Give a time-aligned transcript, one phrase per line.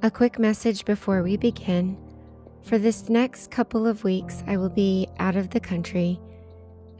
[0.00, 1.98] A quick message before we begin.
[2.62, 6.20] For this next couple of weeks, I will be out of the country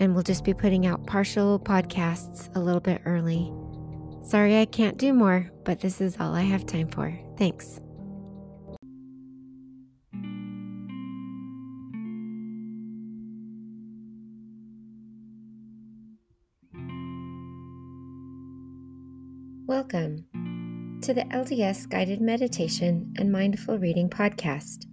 [0.00, 3.52] and we'll just be putting out partial podcasts a little bit early.
[4.22, 7.16] Sorry I can't do more, but this is all I have time for.
[7.36, 7.80] Thanks.
[21.08, 24.84] To the LDS Guided Meditation and Mindful Reading Podcast,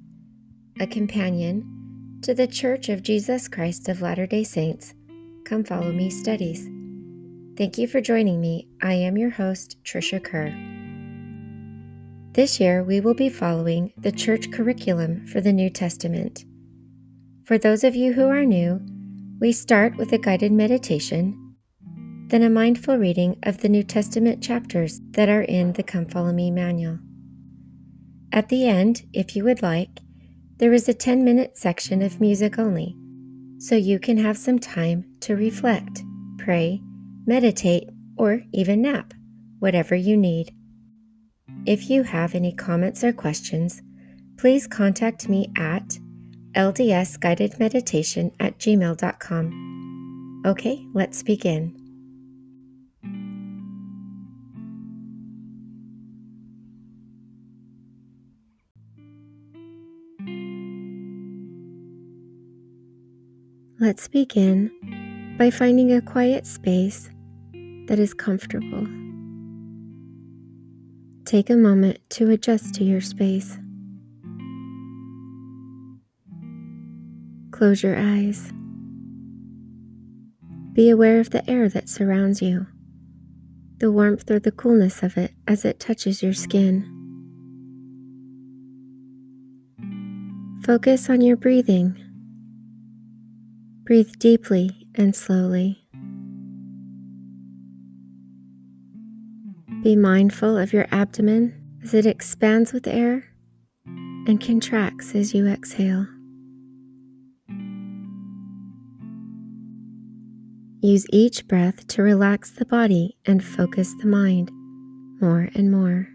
[0.80, 4.94] a companion to the Church of Jesus Christ of Latter day Saints
[5.44, 6.70] Come Follow Me studies.
[7.58, 8.66] Thank you for joining me.
[8.82, 10.56] I am your host, Tricia Kerr.
[12.32, 16.46] This year, we will be following the church curriculum for the New Testament.
[17.44, 18.80] For those of you who are new,
[19.42, 21.45] we start with a guided meditation
[22.28, 26.32] then a mindful reading of the New Testament chapters that are in the Come Follow
[26.32, 26.98] Me manual.
[28.32, 30.00] At the end, if you would like,
[30.58, 32.96] there is a 10 minute section of music only,
[33.60, 36.02] so you can have some time to reflect,
[36.38, 36.82] pray,
[37.26, 39.14] meditate, or even nap,
[39.60, 40.54] whatever you need.
[41.66, 43.82] If you have any comments or questions,
[44.38, 45.98] please contact me at
[46.54, 50.44] ldsguidedmeditation at gmail.com.
[50.46, 51.85] Okay, let's begin.
[63.86, 67.08] Let's begin by finding a quiet space
[67.86, 68.88] that is comfortable.
[71.26, 73.60] Take a moment to adjust to your space.
[77.52, 78.52] Close your eyes.
[80.74, 82.66] Be aware of the air that surrounds you,
[83.78, 86.90] the warmth or the coolness of it as it touches your skin.
[90.64, 92.02] Focus on your breathing
[93.86, 95.88] Breathe deeply and slowly.
[99.84, 101.54] Be mindful of your abdomen
[101.84, 103.26] as it expands with air
[103.86, 106.08] and contracts as you exhale.
[110.82, 114.50] Use each breath to relax the body and focus the mind
[115.22, 116.08] more and more.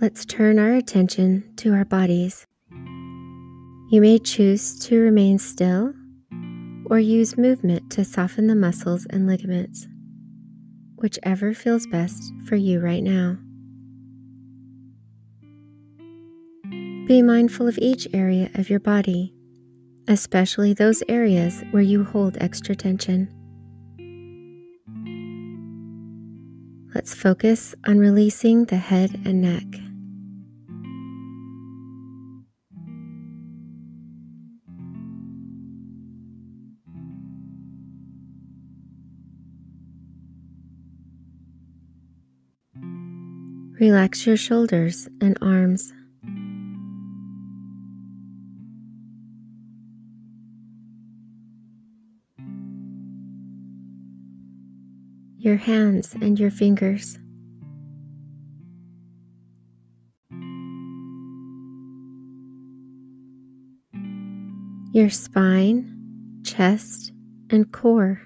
[0.00, 2.46] Let's turn our attention to our bodies.
[3.92, 5.92] You may choose to remain still
[6.86, 9.86] or use movement to soften the muscles and ligaments,
[10.96, 13.36] whichever feels best for you right now.
[17.06, 19.34] Be mindful of each area of your body,
[20.08, 23.28] especially those areas where you hold extra tension.
[26.94, 29.91] Let's focus on releasing the head and neck.
[43.82, 45.92] Relax your shoulders and arms.
[55.36, 57.18] Your hands and your fingers.
[64.92, 67.10] Your spine, chest,
[67.50, 68.22] and core.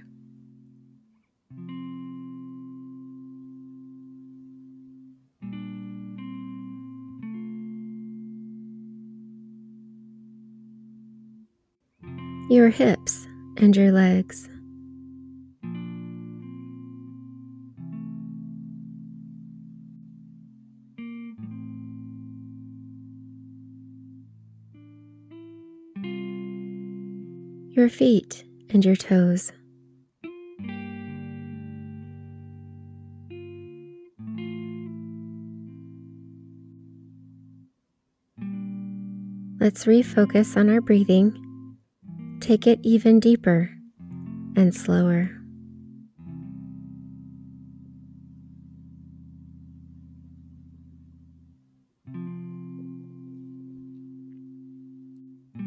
[12.49, 13.27] Your hips
[13.57, 14.49] and your legs.
[27.73, 29.53] Your feet and your toes.
[39.59, 41.46] Let's refocus on our breathing
[42.47, 43.69] Take it even deeper
[44.55, 45.29] and slower.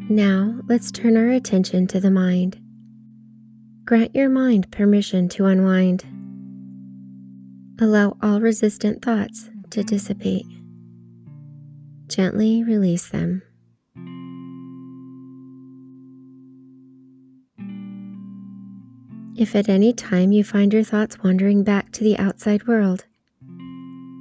[0.10, 2.58] Now let's turn our attention to the mind.
[3.84, 6.06] Grant your mind permission to unwind.
[7.81, 10.46] Allow all resistant thoughts to dissipate.
[12.08, 13.42] Gently release them.
[19.39, 23.06] If at any time you find your thoughts wandering back to the outside world,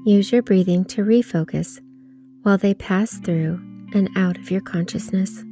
[0.06, 1.80] use your breathing to refocus
[2.44, 3.60] while they pass through
[3.92, 5.42] and out of your consciousness.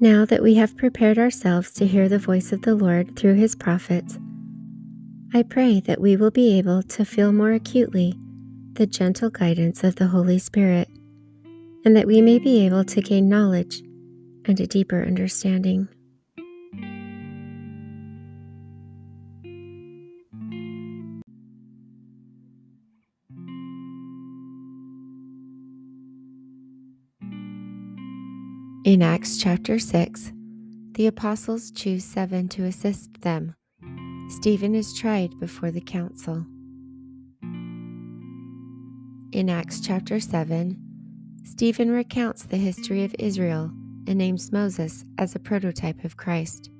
[0.00, 3.54] Now that we have prepared ourselves to hear the voice of the Lord through his
[3.54, 4.18] prophets,
[5.32, 8.18] I pray that we will be able to feel more acutely
[8.72, 10.88] the gentle guidance of the Holy Spirit
[11.84, 13.82] and that we may be able to gain knowledge
[14.44, 15.88] and a deeper understanding.
[28.84, 30.32] In Acts chapter 6,
[30.94, 33.54] the apostles choose seven to assist them.
[34.28, 36.44] Stephen is tried before the council.
[39.30, 40.81] In Acts chapter 7,
[41.44, 43.70] Stephen recounts the history of Israel
[44.06, 46.70] and names Moses as a prototype of Christ.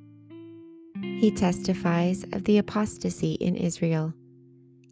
[1.00, 4.14] He testifies of the apostasy in Israel.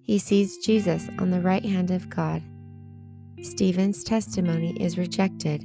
[0.02, 2.43] He sees Jesus on the right hand of God.
[3.43, 5.62] Stephen's testimony is rejected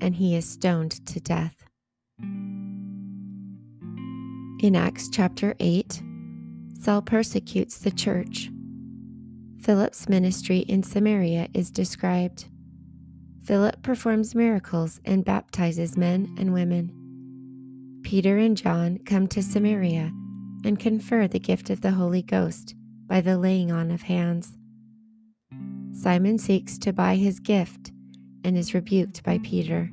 [0.00, 1.54] and he is stoned to death.
[4.60, 6.02] In Acts chapter 8,
[6.80, 8.50] Saul persecutes the church.
[9.60, 12.46] Philip's ministry in Samaria is described.
[13.44, 18.00] Philip performs miracles and baptizes men and women.
[18.02, 20.12] Peter and John come to Samaria
[20.64, 22.74] and confer the gift of the Holy Ghost
[23.06, 24.56] by the laying on of hands.
[25.92, 27.92] Simon seeks to buy his gift
[28.44, 29.90] and is rebuked by Peter.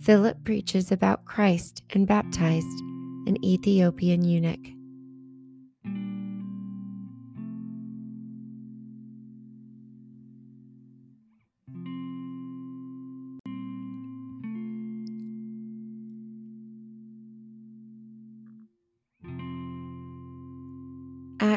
[0.00, 2.80] Philip preaches about Christ and baptized
[3.26, 4.81] an Ethiopian eunuch.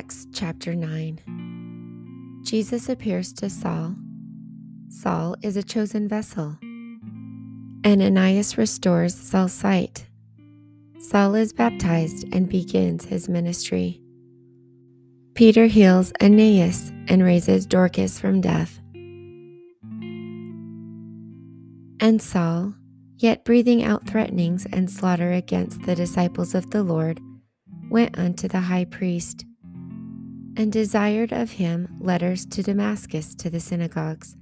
[0.06, 3.96] Acts chapter 9 Jesus appears to Saul.
[4.88, 6.60] Saul is a chosen vessel.
[6.62, 10.06] And Ananias restores Saul's sight.
[11.00, 14.00] Saul is baptized and begins his ministry.
[15.34, 18.80] Peter heals Aeneas and raises Dorcas from death.
[22.00, 22.76] And Saul,
[23.18, 27.20] yet breathing out threatenings and slaughter against the disciples of the Lord,
[27.90, 29.46] went unto the high priest
[30.58, 34.36] and desired of him letters to Damascus to the synagogues,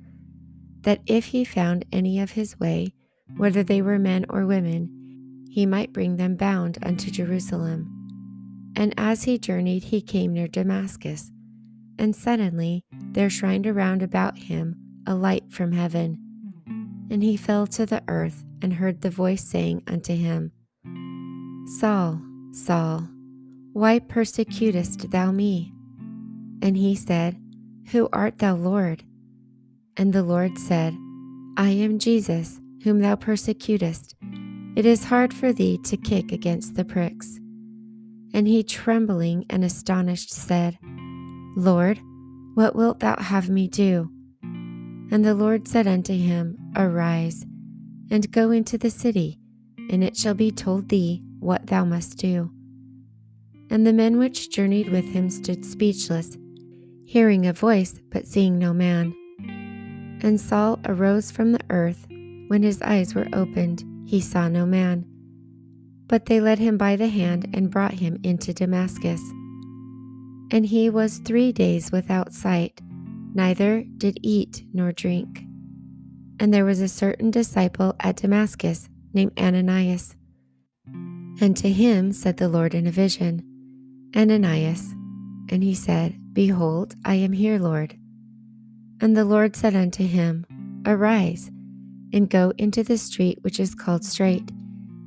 [0.81, 2.93] that if he found any of his way,
[3.37, 4.89] whether they were men or women,
[5.49, 7.89] he might bring them bound unto Jerusalem.
[8.75, 11.31] And as he journeyed, he came near Damascus,
[11.97, 14.75] and suddenly there shined around about him
[15.05, 16.17] a light from heaven.
[17.09, 20.51] And he fell to the earth and heard the voice saying unto him,
[21.79, 22.21] Saul,
[22.51, 23.07] Saul,
[23.73, 25.73] why persecutest thou me?
[26.63, 27.35] And he said,
[27.91, 29.03] Who art thou, Lord?
[29.97, 30.95] And the Lord said,
[31.57, 34.15] I am Jesus, whom thou persecutest.
[34.77, 37.37] It is hard for thee to kick against the pricks.
[38.33, 40.77] And he, trembling and astonished, said,
[41.57, 41.99] Lord,
[42.53, 44.09] what wilt thou have me do?
[44.41, 47.45] And the Lord said unto him, Arise,
[48.09, 49.37] and go into the city,
[49.89, 52.51] and it shall be told thee what thou must do.
[53.69, 56.37] And the men which journeyed with him stood speechless
[57.13, 59.13] hearing a voice, but seeing no man.
[60.23, 62.07] And Saul arose from the earth.
[62.47, 65.05] When his eyes were opened, he saw no man.
[66.07, 69.21] But they led him by the hand and brought him into Damascus.
[70.49, 72.81] And he was three days without sight,
[73.35, 75.43] neither did eat nor drink.
[76.39, 80.15] And there was a certain disciple at Damascus named Ananias.
[81.39, 83.43] And to him said the Lord in a vision,
[84.15, 84.95] Ananias.
[85.51, 87.95] And he said, Behold, I am here, Lord.
[88.99, 90.45] And the Lord said unto him,
[90.85, 91.51] Arise,
[92.11, 94.51] and go into the street which is called Straight,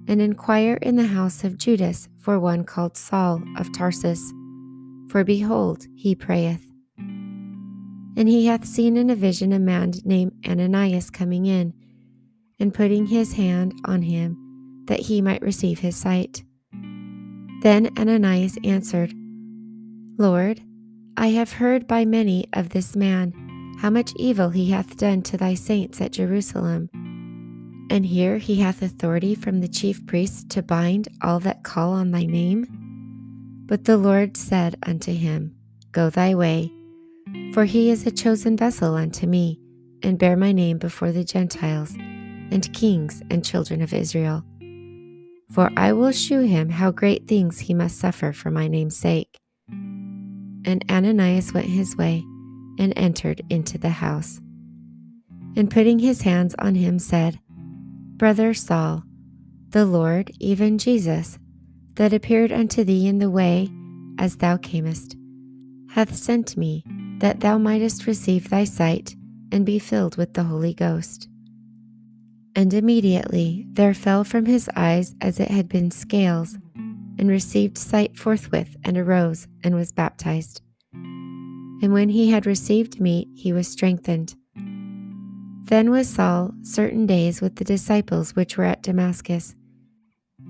[0.06, 4.32] and inquire in the house of Judas for one called Saul of Tarsus.
[5.08, 6.64] For behold, he prayeth.
[6.98, 11.74] And he hath seen in a vision a man named Ananias coming in,
[12.60, 16.44] and putting his hand on him, that he might receive his sight.
[17.62, 19.12] Then Ananias answered,
[20.18, 20.62] Lord,
[21.18, 23.32] I have heard by many of this man
[23.78, 26.90] how much evil he hath done to thy saints at Jerusalem.
[27.90, 32.10] And here he hath authority from the chief priests to bind all that call on
[32.10, 32.66] thy name.
[33.64, 35.54] But the Lord said unto him,
[35.92, 36.70] Go thy way,
[37.54, 39.58] for he is a chosen vessel unto me,
[40.02, 44.44] and bear my name before the Gentiles, and kings and children of Israel.
[45.50, 49.40] For I will shew him how great things he must suffer for my name's sake.
[50.66, 52.24] And Ananias went his way
[52.78, 54.40] and entered into the house.
[55.56, 57.38] And putting his hands on him, said,
[58.16, 59.04] Brother Saul,
[59.70, 61.38] the Lord, even Jesus,
[61.94, 63.70] that appeared unto thee in the way
[64.18, 65.16] as thou camest,
[65.90, 66.84] hath sent me
[67.18, 69.16] that thou mightest receive thy sight
[69.52, 71.28] and be filled with the Holy Ghost.
[72.54, 76.58] And immediately there fell from his eyes as it had been scales,
[77.18, 80.60] and received sight forthwith, and arose, and was baptized.
[81.82, 84.34] And when he had received meat, he was strengthened.
[85.64, 89.54] Then was Saul certain days with the disciples which were at Damascus.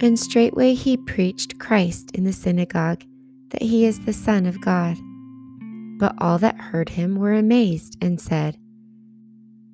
[0.00, 3.02] And straightway he preached Christ in the synagogue,
[3.50, 4.96] that he is the Son of God.
[5.98, 8.58] But all that heard him were amazed, and said,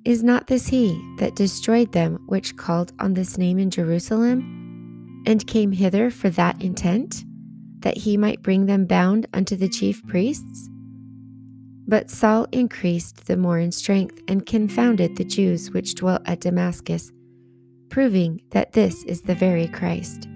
[0.05, 4.62] Is not this he that destroyed them which called on this name in Jerusalem,
[5.25, 7.23] and came hither for that intent,
[7.79, 10.69] that he might bring them bound unto the chief priests?
[11.87, 17.11] But Saul increased the more in strength and confounded the Jews which dwelt at Damascus,
[17.89, 20.27] proving that this is the very Christ.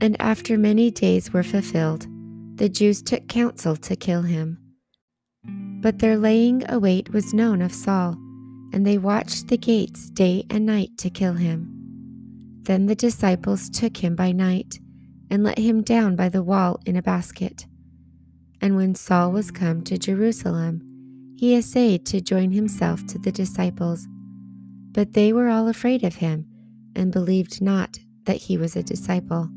[0.00, 2.06] And after many days were fulfilled,
[2.56, 4.58] the Jews took counsel to kill him.
[5.44, 8.12] But their laying await was known of Saul,
[8.72, 11.83] and they watched the gates day and night to kill him.
[12.64, 14.78] Then the disciples took him by night
[15.30, 17.66] and let him down by the wall in a basket.
[18.60, 20.80] And when Saul was come to Jerusalem,
[21.36, 24.06] he essayed to join himself to the disciples.
[24.92, 26.46] But they were all afraid of him,
[26.96, 29.50] and believed not that he was a disciple.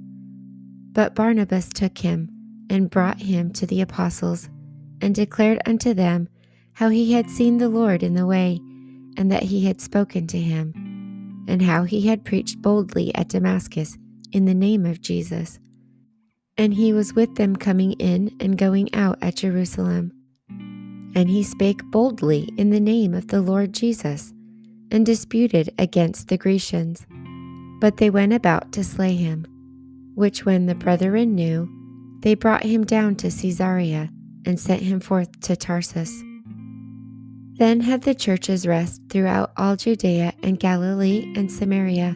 [0.92, 2.30] But Barnabas took him
[2.70, 4.50] and brought him to the apostles,
[5.00, 6.28] and declared unto them
[6.74, 8.60] how he had seen the Lord in the way,
[9.16, 10.74] and that he had spoken to him,
[11.48, 13.98] and how he had preached boldly at Damascus
[14.32, 15.60] in the name of Jesus.
[16.58, 20.12] And he was with them coming in and going out at Jerusalem.
[20.50, 24.34] And he spake boldly in the name of the Lord Jesus,
[24.92, 27.06] and disputed against the Grecians.
[27.80, 29.46] But they went about to slay him,
[30.16, 31.70] which when the brethren knew,
[32.22, 34.10] they brought him down to Caesarea
[34.46, 36.24] and sent him forth to Tarsus.
[37.58, 42.16] Then had the churches rest throughout all Judea and Galilee and Samaria,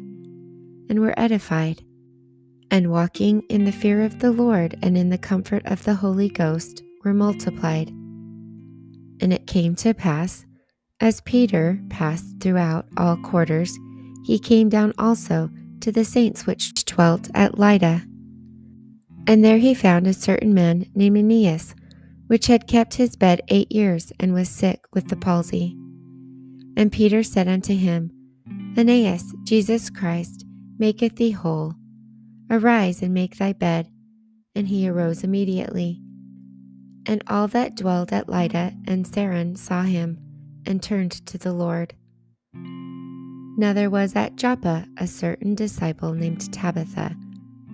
[0.89, 1.83] and were edified,
[2.69, 6.29] and walking in the fear of the Lord and in the comfort of the Holy
[6.29, 7.89] Ghost were multiplied.
[7.89, 10.45] And it came to pass,
[10.99, 13.77] as Peter passed throughout all quarters,
[14.25, 18.03] he came down also to the saints which dwelt at Lydda
[19.27, 21.75] and there he found a certain man named Aeneas,
[22.31, 25.75] which had kept his bed eight years and was sick with the palsy.
[26.77, 28.09] And Peter said unto him,
[28.77, 30.45] Aeneas, Jesus Christ
[30.79, 31.73] maketh thee whole.
[32.49, 33.89] Arise and make thy bed.
[34.55, 35.99] And he arose immediately.
[37.05, 40.17] And all that dwelled at Lydda and Saron saw him,
[40.65, 41.95] and turned to the Lord.
[43.57, 47.13] Now there was at Joppa a certain disciple named Tabitha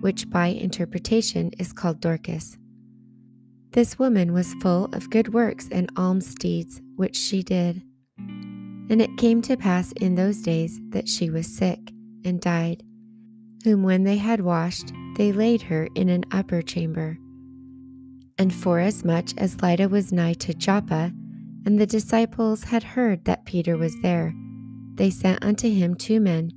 [0.00, 2.56] which by interpretation is called Dorcas.
[3.72, 7.82] This woman was full of good works and alms deeds which she did.
[8.18, 11.78] And it came to pass in those days that she was sick
[12.24, 12.82] and died,
[13.64, 17.18] whom when they had washed, they laid her in an upper chamber.
[18.38, 21.12] And forasmuch as Lydda was nigh to Joppa,
[21.66, 24.32] and the disciples had heard that Peter was there,
[24.94, 26.52] they sent unto him two men,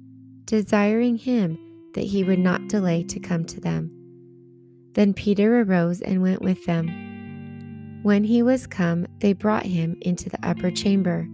[0.45, 1.57] desiring him
[1.93, 4.00] that he would not delay to come to them.
[4.93, 7.99] Then Peter arose and went with them.
[8.03, 11.27] When he was come, they brought him into the upper chamber.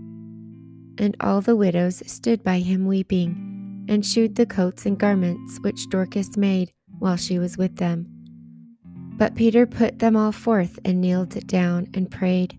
[0.97, 5.89] And all the widows stood by him weeping, and shewed the coats and garments which
[5.89, 8.07] Dorcas made while she was with them.
[9.17, 12.57] But Peter put them all forth and kneeled down and prayed.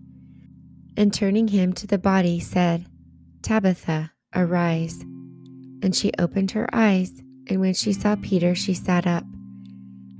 [0.97, 2.85] And turning him to the body, said,
[3.41, 5.01] Tabitha, arise.
[5.81, 9.23] And she opened her eyes and when she saw Peter, she sat up.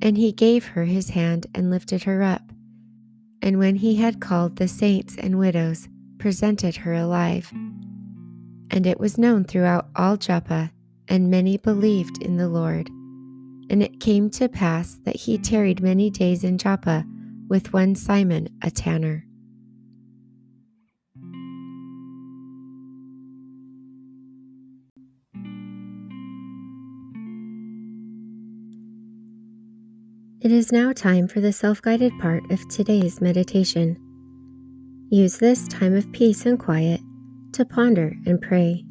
[0.01, 2.51] And he gave her his hand and lifted her up.
[3.41, 5.87] And when he had called the saints and widows,
[6.17, 7.51] presented her alive.
[8.71, 10.71] And it was known throughout all Joppa,
[11.07, 12.87] and many believed in the Lord.
[13.69, 17.05] And it came to pass that he tarried many days in Joppa
[17.47, 19.25] with one Simon, a tanner.
[30.41, 33.97] It is now time for the self guided part of today's meditation.
[35.11, 37.01] Use this time of peace and quiet
[37.51, 38.85] to ponder and pray.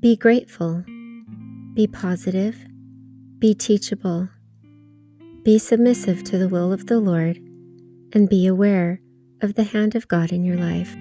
[0.00, 0.84] Be grateful.
[1.72, 2.54] Be positive.
[3.38, 4.28] Be teachable.
[5.42, 7.38] Be submissive to the will of the Lord
[8.12, 9.00] and be aware
[9.40, 10.94] of the hand of God in your life.